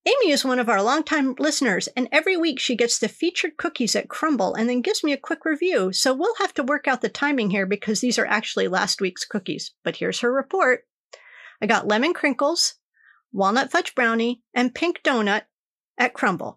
Amy 0.07 0.31
is 0.31 0.45
one 0.45 0.59
of 0.59 0.69
our 0.71 0.83
longtime 0.83 1.35
listeners, 1.39 1.87
and 1.95 2.09
every 2.11 2.37
week 2.37 2.59
she 2.59 2.75
gets 2.75 2.99
the 2.99 3.09
featured 3.09 3.59
cookies 3.59 3.95
at 3.95 4.09
Crumbl 4.09 4.57
and 4.57 4.69
then 4.69 4.81
gives 4.81 5.05
me 5.05 5.13
a 5.13 5.19
quick 5.19 5.45
review. 5.45 5.93
So 5.93 6.15
we'll 6.15 6.37
have 6.37 6.55
to 6.55 6.63
work 6.63 6.89
out 6.89 7.03
the 7.03 7.11
timing 7.11 7.51
here 7.51 7.67
because 7.67 8.01
these 8.01 8.19
are 8.19 8.27
actually 8.27 8.67
last 8.69 9.03
week's 9.03 9.27
cookies. 9.27 9.75
But 9.85 9.97
here's 9.97 10.21
her 10.21 10.33
report. 10.33 10.87
I 11.61 11.67
got 11.67 11.87
lemon 11.87 12.15
crinkles, 12.15 12.77
walnut 13.31 13.71
fudge 13.71 13.95
brownie, 13.95 14.43
and 14.55 14.75
pink 14.75 15.03
donut 15.05 15.43
at 15.99 16.15
Crumbl. 16.15 16.57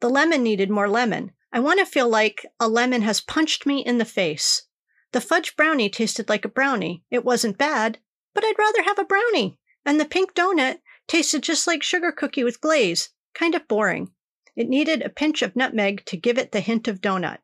The 0.00 0.08
lemon 0.08 0.44
needed 0.44 0.70
more 0.70 0.88
lemon. 0.88 1.32
I 1.54 1.60
want 1.60 1.78
to 1.78 1.86
feel 1.86 2.08
like 2.08 2.44
a 2.60 2.68
lemon 2.68 3.00
has 3.02 3.22
punched 3.22 3.64
me 3.64 3.82
in 3.82 3.96
the 3.96 4.04
face. 4.04 4.66
The 5.12 5.22
fudge 5.22 5.56
brownie 5.56 5.88
tasted 5.88 6.28
like 6.28 6.44
a 6.44 6.48
brownie. 6.48 7.04
It 7.10 7.24
wasn't 7.24 7.56
bad, 7.56 8.00
but 8.34 8.44
I'd 8.44 8.58
rather 8.58 8.82
have 8.82 8.98
a 8.98 9.04
brownie. 9.04 9.56
And 9.86 9.98
the 9.98 10.04
pink 10.04 10.34
donut 10.34 10.80
Tasted 11.06 11.42
just 11.42 11.66
like 11.66 11.82
sugar 11.82 12.12
cookie 12.12 12.44
with 12.44 12.60
glaze. 12.60 13.10
Kind 13.34 13.54
of 13.54 13.68
boring. 13.68 14.10
It 14.56 14.68
needed 14.68 15.02
a 15.02 15.10
pinch 15.10 15.42
of 15.42 15.56
nutmeg 15.56 16.04
to 16.06 16.16
give 16.16 16.38
it 16.38 16.52
the 16.52 16.60
hint 16.60 16.88
of 16.88 17.00
donut. 17.00 17.38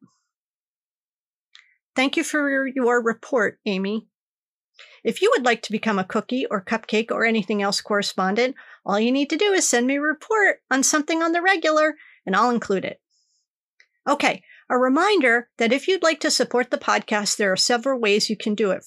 Thank 1.97 2.17
you 2.17 2.25
for 2.25 2.67
your, 2.67 3.03
report, 3.03 3.59
Amy. 3.67 4.07
If 5.05 5.21
you 5.21 5.31
would 5.35 5.45
like 5.45 5.63
to 5.63 5.73
become 5.73 5.99
a 5.99 6.05
cookie 6.05 6.47
or 6.47 6.65
cupcake 6.65 7.11
or 7.11 7.25
anything 7.25 7.63
else 7.63 7.81
correspondent, 7.81 8.55
all 8.87 8.99
you 8.99 9.13
need 9.13 9.29
to 9.31 9.37
do 9.37 9.53
is 9.53 9.69
send 9.69 9.87
me 9.87 9.97
a 9.97 10.01
report 10.01 10.63
on 10.71 10.83
something 10.83 11.23
on 11.23 11.33
the 11.33 11.43
regular 11.43 11.97
and 12.25 12.37
I'll 12.37 12.51
include 12.51 12.85
it. 12.85 13.01
Okay, 14.11 14.43
a 14.69 14.77
reminder 14.77 15.49
that 15.59 15.73
if 15.73 15.87
you'd 15.87 16.03
like 16.03 16.19
to 16.21 16.33
support 16.33 16.73
the 16.73 16.79
podcast, 16.79 17.37
there 17.37 17.53
are 17.53 17.57
several 17.57 18.01
ways 18.01 18.29
you 18.29 18.37
can 18.37 18.57
do 18.57 18.73
it. 18.73 18.85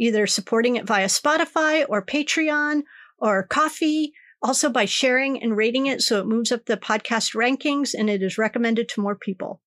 Either 0.00 0.26
supporting 0.26 0.74
it 0.74 0.84
via 0.84 1.06
Spotify 1.06 1.86
or 1.88 2.04
Patreon 2.04 2.82
or 3.18 3.46
Ko-fi, 3.46 4.10
also 4.42 4.68
by 4.68 4.84
sharing 4.84 5.40
and 5.40 5.56
rating 5.56 5.86
it 5.86 6.02
so 6.02 6.18
it 6.18 6.26
moves 6.26 6.50
up 6.50 6.66
the 6.66 6.76
podcast 6.76 7.36
rankings 7.36 7.94
and 7.96 8.10
it 8.10 8.20
is 8.20 8.36
recommended 8.36 8.88
to 8.88 9.00
more 9.00 9.14
people. 9.14 9.60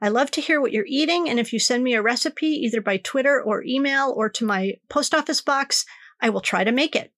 I 0.00 0.08
love 0.08 0.30
to 0.30 0.40
hear 0.40 0.58
what 0.58 0.72
you're 0.72 0.86
eating, 0.88 1.28
and 1.28 1.38
if 1.38 1.52
you 1.52 1.58
send 1.58 1.84
me 1.84 1.92
a 1.92 2.00
recipe 2.00 2.46
either 2.46 2.80
by 2.80 2.96
Twitter 2.96 3.42
or 3.42 3.62
email 3.62 4.10
or 4.16 4.30
to 4.30 4.46
my 4.46 4.72
post 4.88 5.12
office 5.12 5.42
box, 5.42 5.84
I 6.18 6.30
will 6.30 6.40
try 6.40 6.64
to 6.64 6.72
make 6.72 6.96
it. 6.96 7.12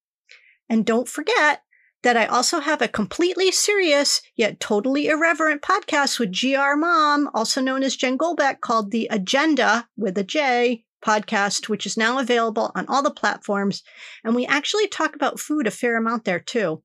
And 0.68 0.84
don't 0.84 1.08
forget 1.08 1.62
that 2.02 2.16
I 2.16 2.26
also 2.26 2.60
have 2.60 2.82
a 2.82 2.88
completely 2.88 3.50
serious 3.50 4.22
yet 4.36 4.60
totally 4.60 5.08
irreverent 5.08 5.62
podcast 5.62 6.18
with 6.18 6.38
GR 6.38 6.76
Mom, 6.76 7.30
also 7.34 7.60
known 7.60 7.82
as 7.82 7.96
Jen 7.96 8.18
Golbeck, 8.18 8.60
called 8.60 8.90
The 8.90 9.08
Agenda 9.10 9.88
with 9.96 10.18
a 10.18 10.24
J 10.24 10.84
podcast, 11.04 11.68
which 11.68 11.86
is 11.86 11.96
now 11.96 12.18
available 12.18 12.72
on 12.74 12.86
all 12.88 13.02
the 13.02 13.10
platforms. 13.10 13.82
And 14.24 14.34
we 14.34 14.46
actually 14.46 14.88
talk 14.88 15.14
about 15.14 15.40
food 15.40 15.66
a 15.66 15.70
fair 15.70 15.96
amount 15.96 16.24
there 16.24 16.40
too. 16.40 16.82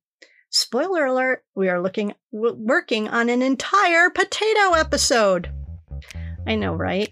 Spoiler 0.50 1.06
alert, 1.06 1.44
we 1.56 1.70
are 1.70 1.82
looking 1.82 2.14
working 2.32 3.08
on 3.10 3.30
an 3.30 3.42
entire 3.42 4.10
potato 4.10 4.74
episode. 4.74 5.52
I 6.46 6.56
know, 6.56 6.74
right? 6.74 7.10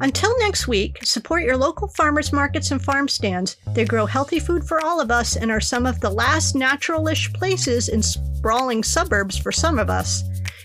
Until 0.00 0.38
next 0.40 0.68
week, 0.68 0.98
support 1.04 1.42
your 1.42 1.56
local 1.56 1.88
farmers 1.88 2.32
markets 2.32 2.70
and 2.70 2.82
farm 2.82 3.08
stands. 3.08 3.56
They 3.72 3.84
grow 3.84 4.04
healthy 4.04 4.38
food 4.38 4.64
for 4.64 4.84
all 4.84 5.00
of 5.00 5.10
us 5.10 5.36
and 5.36 5.50
are 5.50 5.60
some 5.60 5.86
of 5.86 6.00
the 6.00 6.10
last 6.10 6.54
naturalish 6.54 7.32
places 7.32 7.88
in 7.88 8.02
sprawling 8.02 8.84
suburbs 8.84 9.38
for 9.38 9.50
some 9.50 9.78
of 9.78 9.88
us. 9.88 10.22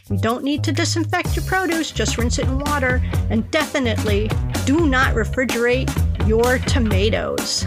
You 0.09 0.17
don't 0.17 0.43
need 0.43 0.63
to 0.65 0.73
disinfect 0.73 1.35
your 1.37 1.45
produce, 1.45 1.91
just 1.91 2.17
rinse 2.17 2.39
it 2.39 2.45
in 2.45 2.59
water. 2.59 3.01
And 3.29 3.49
definitely 3.51 4.29
do 4.65 4.85
not 4.87 5.15
refrigerate 5.15 5.89
your 6.27 6.59
tomatoes. 6.59 7.65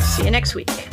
See 0.00 0.24
you 0.24 0.30
next 0.30 0.54
week. 0.54 0.91